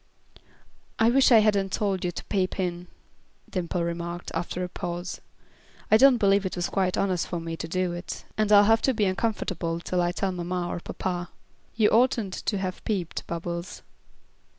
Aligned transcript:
"I 0.97 1.11
wish 1.11 1.31
I 1.31 1.37
hadn't 1.41 1.71
told 1.71 2.03
you 2.03 2.11
to 2.11 2.23
peep 2.23 2.59
in," 2.59 2.87
Dimple 3.47 3.83
remarked, 3.83 4.31
after 4.33 4.63
a 4.63 4.67
pause. 4.67 5.21
"I 5.91 5.97
don't 5.97 6.17
believe 6.17 6.43
it 6.43 6.55
was 6.55 6.69
quite 6.69 6.97
honest 6.97 7.27
for 7.27 7.39
me 7.39 7.55
to 7.57 7.67
do 7.67 7.91
it, 7.91 8.25
and 8.35 8.51
I'll 8.51 8.63
have 8.63 8.81
to 8.81 8.95
be 8.95 9.05
uncomfortable 9.05 9.79
till 9.79 10.01
I 10.01 10.11
tell 10.11 10.31
mamma 10.31 10.67
or 10.69 10.79
papa. 10.79 11.29
You 11.75 11.91
oughtn't 11.91 12.33
to 12.47 12.57
have 12.57 12.83
peeped, 12.83 13.27
Bubbles." 13.27 13.83